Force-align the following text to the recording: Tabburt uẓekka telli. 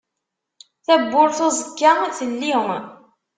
Tabburt 0.85 1.37
uẓekka 1.45 1.93
telli. 2.17 2.55